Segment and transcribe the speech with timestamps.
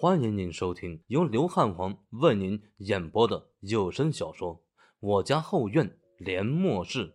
[0.00, 4.54] 欢迎您收听由刘汉皇为您演播的有声小说
[5.00, 7.08] 《我家后院连末世》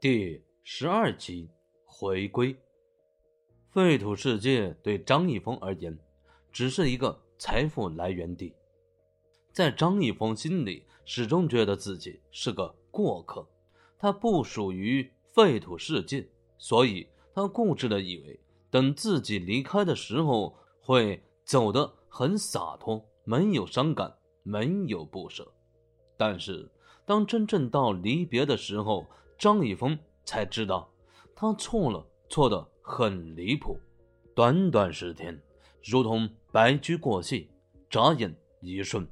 [0.00, 1.48] 第十二集
[1.84, 2.56] 回归。
[3.70, 5.96] 废土世界对张一峰而言，
[6.50, 8.52] 只是一个财富来源地。
[9.52, 13.46] 在张一峰心里，始终觉得自己是个过客，
[14.00, 16.26] 他不属于废土世界，
[16.58, 21.22] 所以他固执的以为，等自己离开的时候会。
[21.44, 25.46] 走得很洒脱，没有伤感，没有不舍。
[26.16, 26.70] 但是，
[27.04, 29.06] 当真正到离别的时候，
[29.38, 30.90] 张一峰才知道，
[31.36, 33.78] 他错了，错得很离谱。
[34.34, 35.38] 短短十天，
[35.84, 37.50] 如同白驹过隙，
[37.90, 39.06] 眨眼一瞬，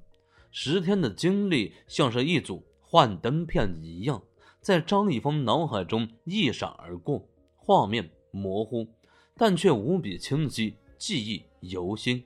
[0.51, 4.23] 十天的经历像是一组幻灯片一样，
[4.61, 8.89] 在张一峰脑海中一闪而过，画面模糊，
[9.37, 10.77] 但却无比清晰。
[10.99, 12.25] 记忆犹新，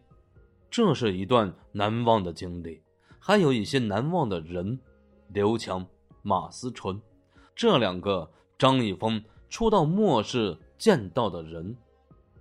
[0.77, 2.83] 这是一段难忘的经历，
[3.19, 4.79] 还有一些难忘的人，
[5.29, 5.87] 刘强、
[6.21, 7.01] 马思纯，
[7.55, 11.75] 这两个张一峰初到末世见到的人，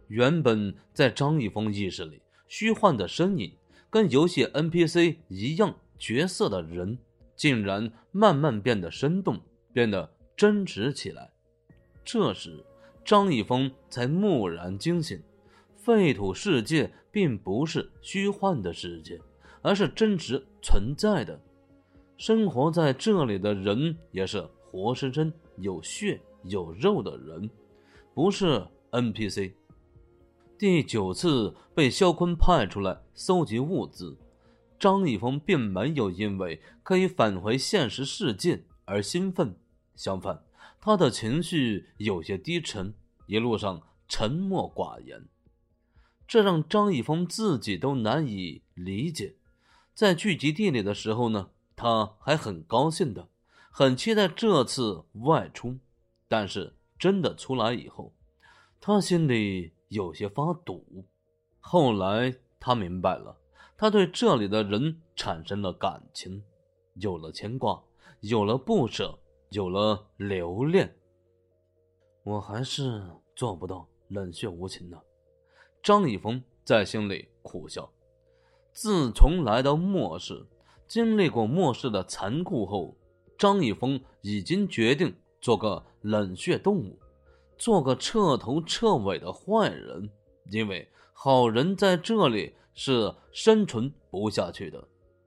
[0.10, 3.54] 原本在张一峰意识里虚幻的身影，
[3.90, 6.98] 跟游戏 NPC 一样角色的人，
[7.38, 9.40] 竟然慢慢变得生动，
[9.72, 11.32] 变得真实起来。
[12.04, 12.66] 这时，
[13.06, 15.24] 张一峰才蓦然惊醒。
[15.78, 19.18] 废土世界并不是虚幻的世界，
[19.62, 21.40] 而是真实存在的。
[22.18, 27.50] 生活在这里的人也是活生生有血有肉的人，
[28.14, 29.54] 不是 NPC。
[30.58, 34.18] 第九次被肖坤派出来搜集物资，
[34.78, 39.56] 张一峰并没有因为可以返回现实世界而兴奋，
[39.96, 40.44] 相反，
[40.82, 42.94] 他的情绪有些低沉，
[43.26, 45.26] 一路上沉默寡言。
[46.28, 49.36] 这让张一峰自己都难以理解。
[49.94, 53.30] 在聚集地里的时候呢，他还很高兴的，
[53.72, 55.78] 很期待这次外出。
[56.28, 58.14] 但是真的出来以后，
[58.82, 61.06] 他心里有些发堵。
[61.60, 63.38] 后来他明白了，
[63.78, 66.44] 他对这里的人产生了感情，
[66.96, 67.82] 有了牵挂，
[68.22, 69.18] 有了不舍，
[69.52, 70.96] 有了留恋。
[72.24, 73.04] 我还是
[73.36, 75.00] 做不到冷血无情的。
[75.86, 77.88] 张一峰在心里苦笑。
[78.74, 80.44] 自从来到末世，
[80.88, 82.98] 经历过末世的残酷后，
[83.38, 86.98] 张一峰已经决定做个冷血动物，
[87.56, 90.10] 做个彻头彻尾的坏人。
[90.50, 94.84] 因为好人在这里是生存不下去的。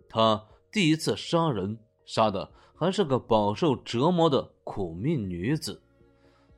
[0.09, 5.81] 他第一次杀人，杀的还是个饱受折磨的苦命女子。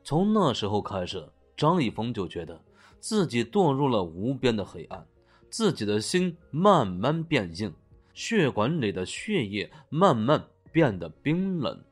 [0.03, 2.59] 从那时候开始，张一峰就觉得。
[3.00, 5.06] 自己堕入了无边的黑暗，
[5.49, 7.72] 自己的心慢慢变硬，
[8.12, 11.83] 血管里的血液慢慢变得冰冷。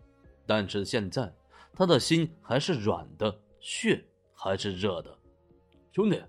[0.46, 1.34] 但是现在，
[1.72, 4.04] 他的心还是软的，血
[4.34, 5.19] 还是热的。
[5.92, 6.22] 兄弟，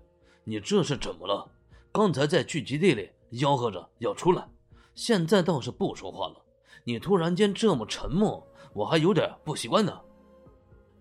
[0.44, 1.48] 你这是怎么了？
[1.92, 4.48] 刚才在聚集地里吆喝着要出来，
[4.94, 6.42] 现在倒是不说话了。
[6.84, 10.00] 你突然间这么沉默，我还有点不习惯呢。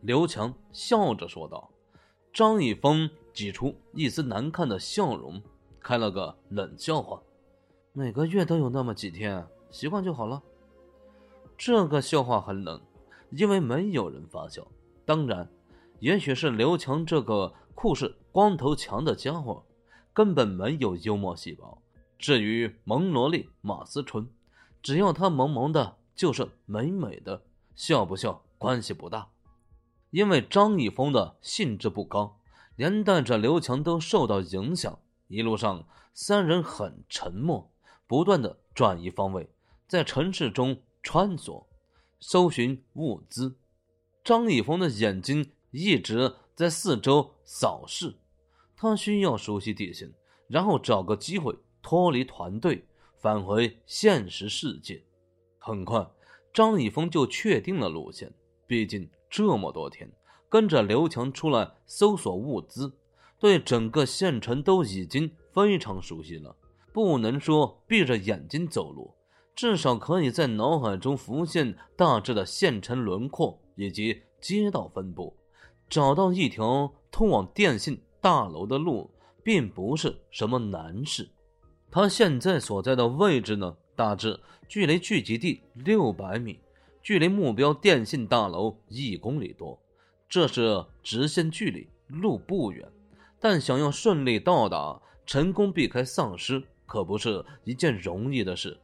[0.01, 1.71] 刘强笑着说道。
[2.33, 3.09] 张一峰。
[3.39, 5.41] 挤出一丝难看的笑容，
[5.79, 7.21] 开了个冷笑话
[7.95, 10.43] ：“每个月都有那么几天，习惯就好了。”
[11.57, 12.81] 这个笑话很冷，
[13.31, 14.67] 因为没有人发笑。
[15.05, 15.49] 当然，
[16.01, 19.63] 也许是刘强这个酷似光头强的家伙
[20.11, 21.81] 根本没有幽默细胞。
[22.17, 24.27] 至于萌萝莉马思纯，
[24.81, 27.41] 只要她萌萌的，就是美美的，
[27.73, 29.29] 笑不笑关系不大。
[30.09, 32.35] 因为张一峰的兴致不高。
[32.79, 37.69] 连带着刘强都受到影响，一路上三人很沉默，
[38.07, 39.49] 不断的转移方位，
[39.85, 41.65] 在城市中穿梭，
[42.21, 43.57] 搜寻物资。
[44.23, 48.15] 张一峰的眼睛一直在四周扫视，
[48.77, 50.13] 他需要熟悉地形，
[50.47, 52.85] 然后找个机会脱离团队，
[53.17, 55.03] 返回现实世界。
[55.57, 56.09] 很快，
[56.53, 58.33] 张一峰就确定了路线，
[58.65, 60.09] 毕竟这么多天。
[60.49, 62.91] 跟着刘强出来搜索物资，
[63.39, 66.55] 对整个县城都已经非常熟悉了。
[66.91, 69.13] 不能说闭着眼睛走路，
[69.55, 75.37] 至少可以在脑海中浮现大致的县城轮廓以及街道分布。
[75.87, 79.09] 找到一条通往电信大楼的路，
[79.43, 81.29] 并不是什么难事。
[81.91, 86.59] 他现在所在的位置呢，大致距离聚集地六百米，
[87.01, 89.79] 距离目标电信大楼一公里多。
[90.29, 92.87] 这是直线距离，路不远，
[93.39, 98.79] 但想要顺利到达，成功避开丧尸，可不是一件容易的事。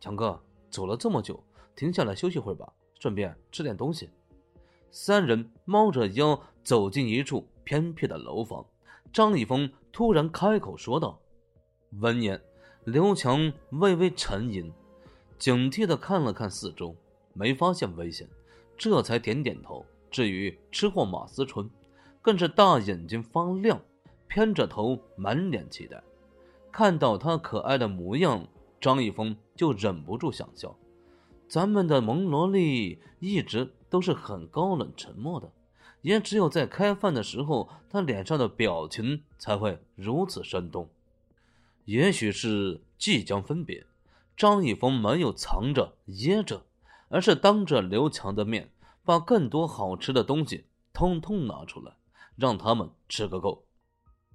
[0.00, 1.38] 强哥，走了这么久，
[1.76, 4.08] 停下来休息会儿吧，顺便吃点东西。
[4.90, 8.64] 三人猫着腰走进一处偏僻的楼房，
[9.12, 11.20] 张一峰突然开口说道。
[12.00, 12.40] 闻言，
[12.84, 14.72] 刘强微微沉吟，
[15.38, 16.96] 警惕的看了看四周，
[17.34, 18.26] 没发现危险，
[18.78, 19.84] 这才点点头。
[20.12, 21.68] 至于吃货马思纯，
[22.20, 23.80] 更是大眼睛发亮，
[24.28, 26.00] 偏着头，满脸期待。
[26.70, 28.46] 看到他可爱的模样，
[28.80, 30.76] 张一峰就忍不住想笑。
[31.48, 35.50] 咱们的萌萝莉一直都是很高冷沉默的，
[36.00, 40.88] 也只有在开饭的时候，她脸上的表情才会如此生动。
[41.84, 43.84] 也许是即将分别，
[44.36, 46.64] 张一峰没有藏着掖着，
[47.08, 48.70] 而是当着刘强的面。
[49.04, 51.96] 把更多好吃的东西通通拿出来，
[52.36, 53.66] 让他们吃个够。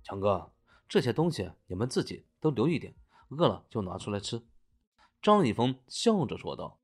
[0.04, 0.52] 强哥，
[0.90, 2.94] 这些东西你们自己都留一点，
[3.30, 4.42] 饿了就拿出来吃。
[5.22, 6.80] 张一峰笑着说道。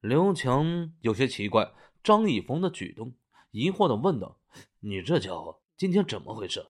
[0.00, 1.72] 刘强有些奇怪
[2.02, 3.14] 张一峰的举动，
[3.50, 4.38] 疑惑的问道
[4.80, 6.66] ：“你这家伙今天怎么回事？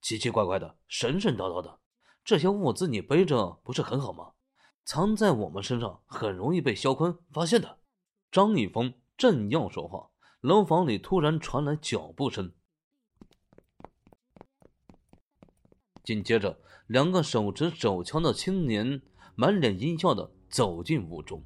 [0.00, 1.78] 奇奇怪怪的，神神叨叨的。
[2.24, 4.32] 这些物资你背着不是很好吗？
[4.84, 7.78] 藏在我们身上很容易被肖坤发现的。”
[8.32, 8.94] 张一峰。
[9.16, 12.52] 正要说话，楼房里突然传来脚步声，
[16.02, 16.58] 紧接着，
[16.88, 19.00] 两个手持手枪的青年
[19.36, 21.42] 满脸阴笑的走进屋中。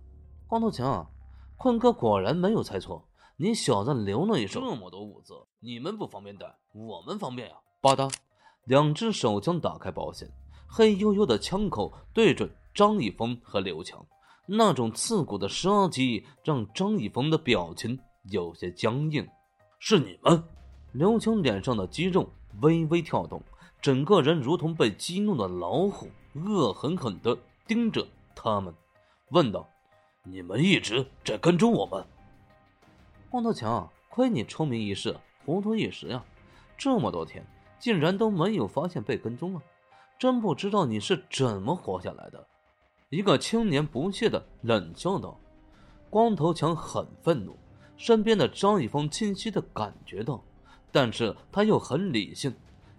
[0.47, 1.11] 光头强，
[1.57, 3.07] 坤哥果然没有猜错，
[3.37, 4.61] 你小子留了一手。
[4.61, 7.57] 这么多物资，你们不方便带，我们方便呀！
[7.83, 8.13] 吧嗒，
[8.65, 10.33] 两只手枪打开保险，
[10.67, 14.05] 黑黝黝的枪口对准张一峰和刘强。
[14.51, 18.01] 那种刺骨的杀机让张一峰的表情
[18.31, 19.29] 有些僵硬。
[19.79, 20.43] 是你们？
[20.93, 22.27] 刘强脸上的肌肉
[22.63, 23.43] 微微跳动，
[23.79, 27.37] 整个人如同被激怒的老虎，恶狠狠地
[27.67, 28.75] 盯着他们，
[29.33, 29.69] 问道
[30.25, 32.03] ：“你们一直在跟踪我们？”
[33.29, 35.15] 光头强，亏你聪明一世，
[35.45, 36.25] 糊涂一时呀！
[36.79, 37.47] 这么多天，
[37.79, 39.63] 竟然都没有发现被跟踪了，
[40.19, 42.49] 真不知道你是怎么活下来的。
[43.11, 45.41] 一个青年不屑的冷笑道
[46.11, 47.57] ：“光头强很愤怒，
[47.97, 50.45] 身边的张一峰清晰的感觉到，
[50.93, 52.55] 但是他又很理性，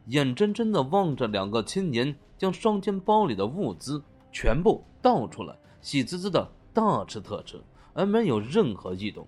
[0.07, 4.01] 眼睁睁的望着两个青年将双肩包里的物资
[4.31, 7.61] 全部倒出来，喜滋滋的大吃特吃，
[7.93, 9.27] 而没有任何异动。”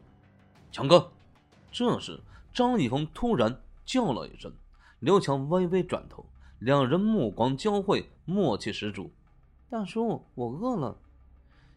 [0.72, 1.12] 强哥，
[1.72, 2.20] 这时
[2.52, 3.56] 张一峰突然
[3.86, 4.52] 叫了一声，
[5.00, 6.26] 刘强微微转头，
[6.58, 9.12] 两人目光交汇，默契十足。
[9.72, 10.98] 大叔，我饿了。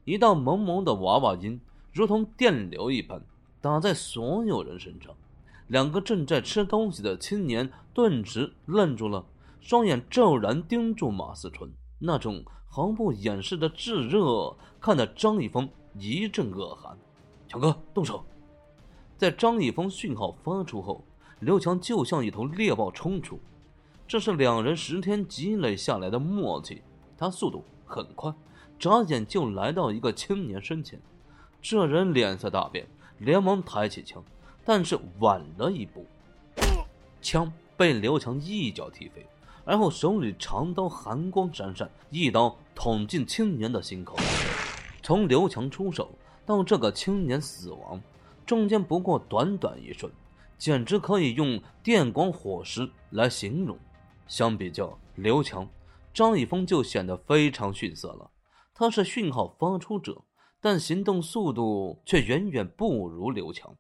[0.05, 1.61] 一道萌萌的娃娃音
[1.93, 3.25] 如同电流一般
[3.61, 5.15] 打在所有人身上。
[5.69, 9.25] 两个正在吃东西的青年顿时愣住了，
[9.61, 11.71] 双眼骤然盯住马思纯，
[12.01, 16.99] 那种毫不掩饰的炙热，看得张一峰一阵恶寒。
[17.47, 18.25] 强哥，动手！
[19.17, 21.05] 在张一峰讯号发出后，
[21.39, 23.39] 刘强就像一头猎豹冲出，
[24.09, 26.83] 这是两人十天积累下来的默契。
[27.17, 27.65] 他速度。
[27.95, 28.35] 很快，
[28.77, 31.01] 眨眼就来到一个青年身前。
[31.63, 32.87] 这人脸色大变，
[33.19, 34.21] 连忙抬起枪，
[34.65, 36.05] 但是晚了一步，
[37.23, 39.25] 枪被刘强一脚踢飞，
[39.65, 44.17] 而后手里长刀寒光闪闪，一刀捅进青年的心口。
[45.01, 46.11] 从刘强出手
[46.45, 48.01] 到这个青年死亡，
[48.45, 50.11] 中间不过短短一瞬，
[50.59, 53.79] 简直可以用电光火石来形容。
[54.27, 55.69] 相比较刘强。
[56.15, 58.31] 张一峰就显得非常逊色了。
[58.73, 60.23] 他是讯号发出者，
[60.61, 63.77] 但行动速度却远远不如刘强。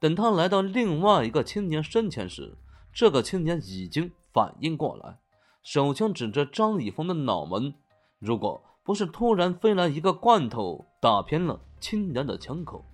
[0.00, 2.56] 等他来到另外一个青年身前时，
[2.92, 5.18] 这个青年已经反应过来，
[5.62, 7.74] 手枪指着张一峰的脑门。
[8.18, 12.84] 如果不是突然飞来一个罐头打偏了青年的枪口，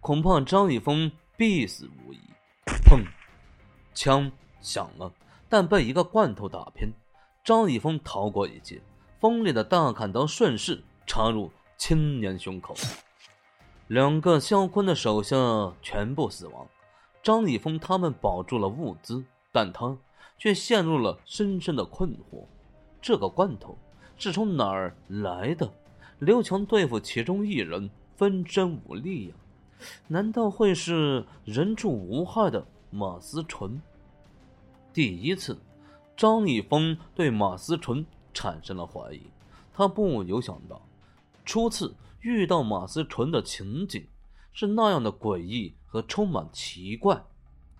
[0.00, 2.18] 恐怕张一峰必死无疑。
[2.84, 3.04] 砰！
[3.92, 4.30] 枪
[4.60, 5.12] 响了，
[5.48, 6.92] 但被一个罐头打偏。
[7.42, 8.82] 张一峰逃过一劫，
[9.18, 12.74] 锋利的大砍刀顺势插入青年胸口，
[13.88, 15.36] 两个肖坤的手下
[15.80, 16.66] 全部死亡。
[17.22, 19.96] 张一峰他们保住了物资，但他
[20.38, 22.44] 却陷入了深深的困惑：
[23.00, 23.76] 这个罐头
[24.16, 25.72] 是从哪儿来的？
[26.18, 29.34] 刘强对付其中一人分身无力呀，
[30.08, 33.80] 难道会是人畜无害的马思纯？
[34.92, 35.58] 第一次。
[36.20, 39.22] 张一峰对马思纯产生了怀疑，
[39.72, 40.86] 他不由想到，
[41.46, 44.06] 初次遇到马思纯的情景
[44.52, 47.24] 是那样的诡异和充满奇怪。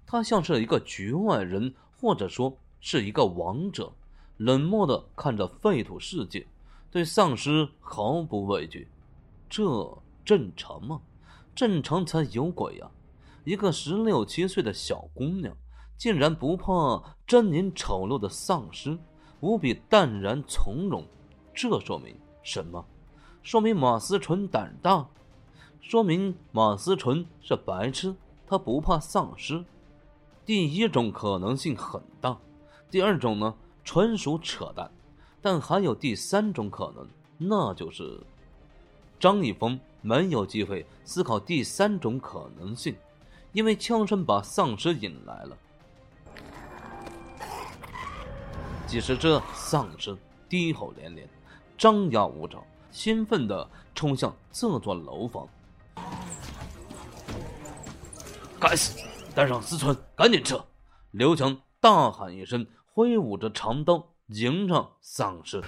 [0.06, 3.92] 他像是一个局外人，或者说是一个王者，
[4.38, 6.46] 冷漠的看着废土世界，
[6.90, 8.88] 对丧尸毫不畏惧，
[9.50, 11.02] 这正常吗？
[11.54, 12.90] 正常才有鬼呀！
[13.44, 15.54] 一个十六七岁的小姑娘，
[16.00, 16.64] 竟然不怕
[17.28, 18.96] 狰狞丑陋的丧尸，
[19.40, 21.04] 无比淡然从容。
[21.52, 22.82] 这说明什么？
[23.42, 25.06] 说明马思纯胆大，
[25.82, 28.16] 说明马思纯是白痴，
[28.46, 29.62] 他不怕丧尸。
[30.46, 32.38] 第一种可能性很大，
[32.90, 33.54] 第二种呢，
[33.84, 34.90] 纯属扯淡。
[35.42, 38.18] 但还有第三种可能，那就是
[39.18, 42.96] 张一峰没有机会思考第三种可能性，
[43.52, 45.54] 因为枪声把丧尸引来了。
[48.90, 50.18] 几十只丧尸
[50.48, 51.28] 低吼连连，
[51.78, 55.48] 张牙舞爪，兴奋地冲向这座楼房。
[58.58, 58.98] 该死！
[59.32, 60.60] 带上思春，赶紧撤！
[61.12, 64.04] 刘强大喊一声，挥舞着长刀。
[64.26, 65.62] 迎上丧尸，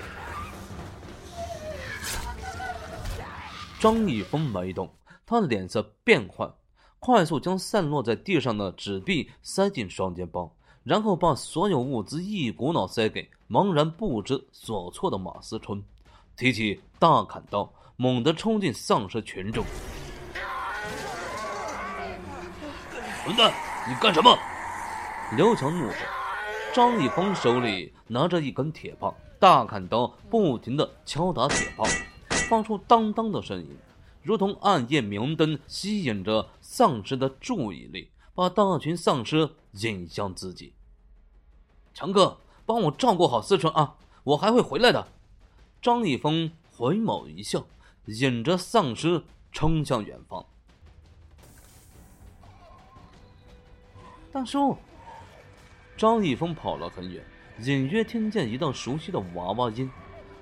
[3.79, 4.93] 张一峰没动，
[5.25, 6.53] 他脸色变幻，
[6.99, 10.53] 快速将散落在地上的纸币塞进双肩包，
[10.85, 15.83] 然后把所有物资一股脑塞给茫然不知所措的马思纯，
[16.37, 19.65] 提起大砍刀，猛地冲进丧尸群众。
[23.25, 23.53] 混蛋，
[23.89, 24.37] 你干什么？
[25.37, 25.95] 刘强怒吼。
[26.75, 31.87] 张一峰手里拿着一根铁棒，大砍刀不停地敲打铁棒，
[32.49, 33.77] 发出当当的声音，
[34.23, 40.75] 如同暗夜明灯，吸引着丧尸的注意力，把大群丧尸引向自己。
[41.93, 45.09] 强哥，帮我照顾好思纯啊，我还会回来的。
[45.81, 47.67] 张一峰回眸一笑，
[48.07, 50.47] 引着丧尸冲向远方。
[54.33, 54.77] 大叔。
[55.97, 57.23] 张一峰跑了很远，
[57.61, 59.91] 隐约听见一道熟悉的娃娃音。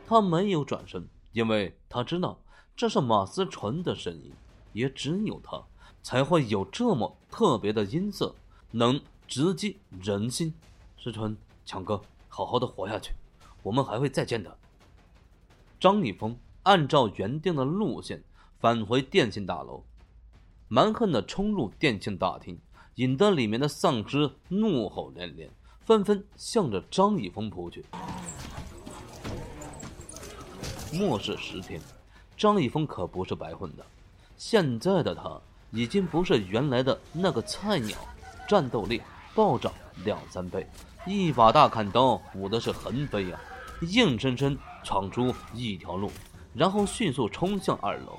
[0.07, 2.41] 他没有转身，因为他知道
[2.77, 4.33] 这是马思纯的声音。
[4.73, 5.61] 也只有他
[6.03, 8.35] 才会有这么特别的音色，
[8.73, 10.55] 能直击人心。
[11.03, 13.13] 思春，强哥，好好的活下去，
[13.63, 14.57] 我们还会再见的。
[15.79, 18.23] 张一峰按照原定的路线
[18.59, 19.83] 返回电信大楼，
[20.69, 22.59] 蛮横的冲入电信大厅。
[22.97, 25.49] 引得里面的丧尸怒吼连连，
[25.81, 27.83] 纷纷向着张一峰扑去。
[30.93, 31.81] 末世十天，
[32.37, 33.87] 张一峰可不是白混的。
[34.37, 37.97] 现在的他已经不是原来的那个菜鸟，
[38.49, 39.01] 战斗力
[39.35, 39.73] 暴涨
[40.05, 40.67] 两三倍，
[41.07, 43.41] 一把大砍刀舞的是横飞啊，
[43.83, 46.11] 硬生生闯出一条路，
[46.55, 48.19] 然后迅速冲向二楼。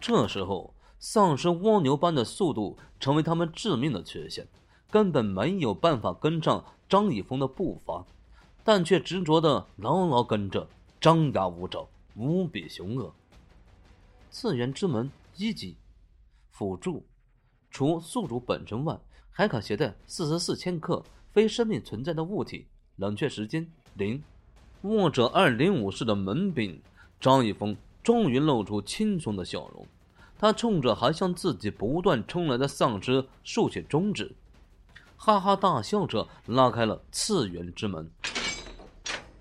[0.00, 0.72] 这时候。
[0.98, 4.48] 丧尸蜗牛般的速度成为他们致命的缺陷，
[4.90, 8.04] 根本没有办法跟上张一峰的步伐，
[8.64, 10.66] 但却执着的牢牢跟着，
[11.00, 11.86] 张牙舞爪，
[12.16, 13.14] 无比凶恶。
[14.38, 15.78] 次元之门一级，
[16.50, 17.06] 辅助，
[17.70, 19.00] 除宿主本身外，
[19.30, 21.02] 还可携带四十四千克
[21.32, 22.66] 非生命存在的物体，
[22.96, 24.22] 冷却时间零。
[24.82, 26.78] 握着二零五式的门柄，
[27.18, 29.86] 张一峰终于露出轻松的笑容。
[30.38, 34.36] 他冲着还向自己不断冲来的丧尸竖起中指，
[35.16, 38.06] 哈哈大笑着拉开了次元之门。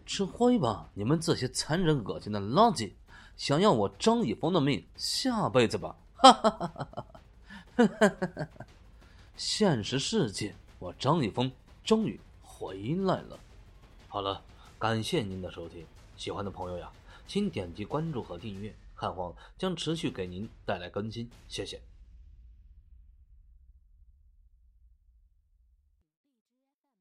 [0.05, 2.93] 吃灰吧，你们这些残忍恶心的垃圾！
[3.37, 5.95] 想要我张以峰的命，下辈子吧！
[6.15, 6.77] 哈哈哈哈
[7.75, 7.87] 哈！
[7.87, 8.47] 哈哈！
[9.35, 11.51] 现实世界，我张以峰
[11.83, 13.37] 终于回来了。
[14.07, 14.41] 好了，
[14.79, 16.89] 感谢您的收听，喜欢的朋友呀，
[17.27, 18.73] 请点击关注和订阅。
[18.95, 21.81] 汉皇将持续给您带来更新，谢谢。